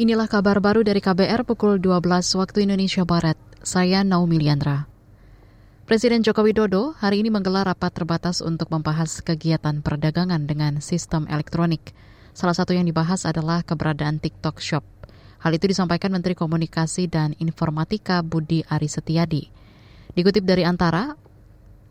Inilah 0.00 0.32
kabar 0.32 0.64
baru 0.64 0.80
dari 0.80 1.04
KBR 1.04 1.44
pukul 1.44 1.76
12 1.76 2.08
waktu 2.40 2.64
Indonesia 2.64 3.04
Barat. 3.04 3.36
Saya 3.60 4.00
Naomi 4.00 4.40
Liandra. 4.40 4.88
Presiden 5.84 6.24
Joko 6.24 6.40
Widodo 6.40 6.96
hari 6.96 7.20
ini 7.20 7.28
menggelar 7.28 7.68
rapat 7.68 7.92
terbatas 7.92 8.40
untuk 8.40 8.72
membahas 8.72 9.20
kegiatan 9.20 9.84
perdagangan 9.84 10.48
dengan 10.48 10.80
sistem 10.80 11.28
elektronik. 11.28 11.92
Salah 12.32 12.56
satu 12.56 12.72
yang 12.72 12.88
dibahas 12.88 13.28
adalah 13.28 13.60
keberadaan 13.60 14.24
TikTok 14.24 14.56
Shop. 14.64 14.80
Hal 15.44 15.52
itu 15.52 15.68
disampaikan 15.68 16.16
Menteri 16.16 16.32
Komunikasi 16.32 17.04
dan 17.04 17.36
Informatika 17.36 18.24
Budi 18.24 18.64
Ari 18.72 18.88
Setiadi. 18.88 19.52
Dikutip 20.16 20.48
dari 20.48 20.64
Antara, 20.64 21.12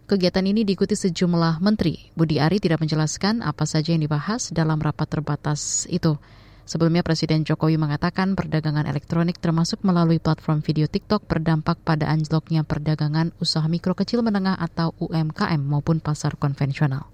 Kegiatan 0.10 0.50
ini 0.50 0.66
diikuti 0.66 0.98
sejumlah 0.98 1.62
menteri. 1.62 2.10
Budi 2.18 2.42
Ari 2.42 2.58
tidak 2.58 2.82
menjelaskan 2.82 3.46
apa 3.46 3.70
saja 3.70 3.94
yang 3.94 4.02
dibahas 4.02 4.50
dalam 4.50 4.82
rapat 4.82 5.06
terbatas 5.06 5.86
itu. 5.94 6.18
Sebelumnya 6.70 7.02
Presiden 7.02 7.42
Jokowi 7.42 7.82
mengatakan 7.82 8.38
perdagangan 8.38 8.86
elektronik 8.86 9.42
termasuk 9.42 9.82
melalui 9.82 10.22
platform 10.22 10.62
video 10.62 10.86
TikTok 10.86 11.26
berdampak 11.26 11.82
pada 11.82 12.06
anjloknya 12.14 12.62
perdagangan 12.62 13.34
usaha 13.42 13.66
mikro 13.66 13.98
kecil 13.98 14.22
menengah 14.22 14.54
atau 14.54 14.94
UMKM 15.02 15.58
maupun 15.58 15.98
pasar 15.98 16.38
konvensional. 16.38 17.10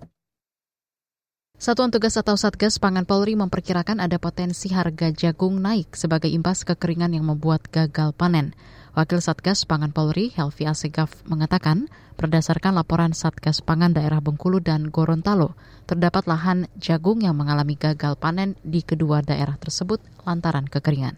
Satuan 1.55 1.87
Tugas 1.87 2.19
atau 2.19 2.35
Satgas 2.35 2.83
Pangan 2.83 3.07
Polri 3.07 3.31
memperkirakan 3.39 4.03
ada 4.03 4.19
potensi 4.19 4.67
harga 4.75 5.07
jagung 5.15 5.63
naik 5.63 5.95
sebagai 5.95 6.27
imbas 6.27 6.67
kekeringan 6.67 7.15
yang 7.15 7.23
membuat 7.23 7.71
gagal 7.71 8.11
panen. 8.11 8.51
Wakil 8.91 9.23
Satgas 9.23 9.63
Pangan 9.63 9.95
Polri, 9.95 10.35
Helvi 10.35 10.67
Asegaf, 10.67 11.23
mengatakan, 11.23 11.87
berdasarkan 12.19 12.75
laporan 12.75 13.15
Satgas 13.15 13.63
Pangan 13.63 13.95
daerah 13.95 14.19
Bengkulu 14.19 14.59
dan 14.59 14.91
Gorontalo, 14.91 15.55
terdapat 15.87 16.27
lahan 16.27 16.67
jagung 16.75 17.23
yang 17.23 17.39
mengalami 17.39 17.79
gagal 17.79 18.19
panen 18.19 18.59
di 18.59 18.83
kedua 18.83 19.23
daerah 19.23 19.55
tersebut 19.55 20.03
lantaran 20.27 20.67
kekeringan. 20.67 21.15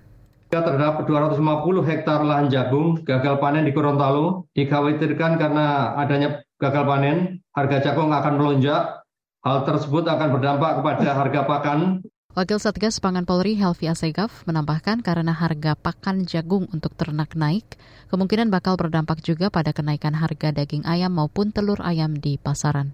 Terdapat 0.53 1.09
250 1.09 1.81
hektar 1.81 2.21
lahan 2.21 2.53
jagung 2.53 3.01
gagal 3.01 3.41
panen 3.41 3.65
di 3.65 3.73
Gorontalo, 3.73 4.53
dikhawatirkan 4.53 5.41
karena 5.41 5.97
adanya 5.97 6.45
gagal 6.61 6.85
panen, 6.85 7.41
harga 7.57 7.89
jagung 7.89 8.13
akan 8.13 8.37
melonjak. 8.37 9.01
Hal 9.47 9.63
tersebut 9.63 10.03
akan 10.03 10.27
berdampak 10.35 10.83
kepada 10.83 11.15
harga 11.15 11.47
pakan 11.47 12.03
Wakil 12.35 12.59
Satgas 12.59 12.99
Pangan 12.99 13.23
Polri 13.23 13.55
Helvi 13.55 13.87
Asegaf 13.87 14.43
menambahkan 14.43 14.99
karena 14.99 15.31
harga 15.31 15.71
pakan 15.79 16.27
jagung 16.27 16.67
untuk 16.75 16.91
ternak 16.99 17.31
naik, 17.31 17.79
kemungkinan 18.11 18.51
bakal 18.51 18.75
berdampak 18.75 19.23
juga 19.23 19.47
pada 19.47 19.71
kenaikan 19.71 20.19
harga 20.19 20.51
daging 20.51 20.83
ayam 20.83 21.15
maupun 21.15 21.55
telur 21.55 21.79
ayam 21.79 22.19
di 22.19 22.35
pasaran. 22.35 22.91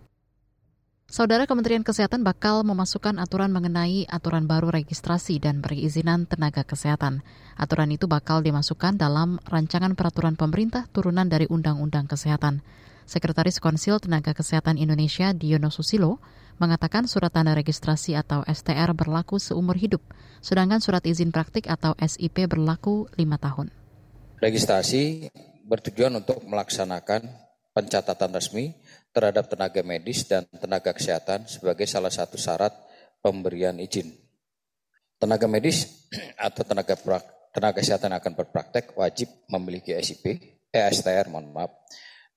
Saudara 1.09 1.49
Kementerian 1.49 1.81
Kesehatan 1.81 2.21
bakal 2.21 2.61
memasukkan 2.61 3.17
aturan 3.17 3.49
mengenai 3.49 4.05
aturan 4.05 4.45
baru 4.45 4.69
registrasi 4.69 5.41
dan 5.41 5.57
perizinan 5.65 6.29
tenaga 6.29 6.61
kesehatan. 6.61 7.25
Aturan 7.57 7.89
itu 7.89 8.05
bakal 8.05 8.45
dimasukkan 8.45 9.01
dalam 9.01 9.41
rancangan 9.49 9.97
peraturan 9.97 10.37
pemerintah 10.37 10.85
turunan 10.93 11.25
dari 11.25 11.49
Undang-Undang 11.49 12.13
Kesehatan. 12.13 12.61
Sekretaris 13.03 13.59
Konsil 13.59 13.99
Tenaga 13.99 14.31
Kesehatan 14.31 14.79
Indonesia 14.79 15.35
Diono 15.35 15.67
Susilo 15.67 16.23
mengatakan 16.61 17.09
surat 17.09 17.33
tanda 17.33 17.53
registrasi 17.57 18.17
atau 18.17 18.45
STR 18.45 18.93
berlaku 18.93 19.41
seumur 19.41 19.77
hidup, 19.77 20.01
sedangkan 20.43 20.81
surat 20.83 21.01
izin 21.05 21.33
praktik 21.33 21.69
atau 21.69 21.97
SIP 21.97 22.45
berlaku 22.49 23.09
lima 23.17 23.41
tahun. 23.41 23.71
Registrasi 24.43 25.31
bertujuan 25.63 26.13
untuk 26.19 26.43
melaksanakan 26.43 27.23
pencatatan 27.73 28.31
resmi 28.35 28.75
terhadap 29.15 29.49
tenaga 29.49 29.81
medis 29.81 30.25
dan 30.27 30.45
tenaga 30.57 30.93
kesehatan 30.93 31.45
sebagai 31.49 31.85
salah 31.89 32.11
satu 32.11 32.37
syarat 32.37 32.73
pemberian 33.23 33.77
izin. 33.79 34.13
Tenaga 35.17 35.47
medis 35.47 36.07
atau 36.37 36.65
tenaga 36.67 36.99
tenaga 37.53 37.79
kesehatan 37.79 38.11
akan 38.17 38.33
berpraktek 38.33 38.97
wajib 38.97 39.29
memiliki 39.47 39.93
SIP, 39.95 40.25
eh, 40.73 40.83
STR, 40.89 41.29
mohon 41.29 41.53
maaf, 41.53 41.71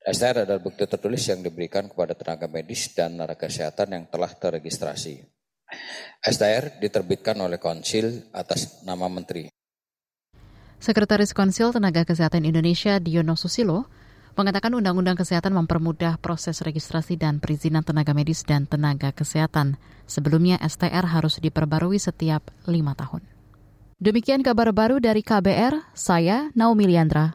STR 0.07 0.47
adalah 0.47 0.63
bukti 0.63 0.87
tertulis 0.87 1.27
yang 1.27 1.43
diberikan 1.43 1.91
kepada 1.91 2.15
tenaga 2.15 2.47
medis 2.47 2.95
dan 2.95 3.19
tenaga 3.19 3.35
kesehatan 3.35 3.91
yang 3.91 4.05
telah 4.07 4.31
terregistrasi. 4.31 5.19
STR 6.23 6.79
diterbitkan 6.79 7.35
oleh 7.43 7.59
Konsil 7.59 8.31
atas 8.31 8.87
nama 8.87 9.11
Menteri. 9.11 9.51
Sekretaris 10.79 11.35
Konsil 11.35 11.75
Tenaga 11.75 12.07
Kesehatan 12.07 12.47
Indonesia 12.47 13.03
Diono 13.03 13.35
Susilo 13.35 13.91
mengatakan 14.39 14.79
Undang-Undang 14.79 15.19
Kesehatan 15.19 15.57
mempermudah 15.59 16.23
proses 16.23 16.63
registrasi 16.63 17.19
dan 17.19 17.43
perizinan 17.43 17.83
tenaga 17.83 18.15
medis 18.15 18.47
dan 18.47 18.71
tenaga 18.71 19.11
kesehatan. 19.11 19.75
Sebelumnya 20.07 20.61
STR 20.63 21.03
harus 21.03 21.43
diperbarui 21.43 21.99
setiap 21.99 22.47
lima 22.71 22.95
tahun. 22.95 23.27
Demikian 23.99 24.47
kabar 24.47 24.71
baru 24.71 25.03
dari 25.03 25.27
KBR, 25.27 25.91
saya 25.99 26.55
Naomi 26.55 26.87
Liandra. 26.87 27.35